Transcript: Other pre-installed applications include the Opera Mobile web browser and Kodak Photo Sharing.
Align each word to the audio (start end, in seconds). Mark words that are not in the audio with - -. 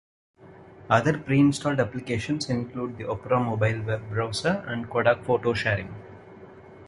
Other 0.89 1.15
pre-installed 1.15 1.79
applications 1.79 2.49
include 2.49 2.97
the 2.97 3.07
Opera 3.07 3.39
Mobile 3.39 3.83
web 3.83 4.09
browser 4.09 4.63
and 4.67 4.89
Kodak 4.89 5.23
Photo 5.23 5.53
Sharing. 5.53 5.93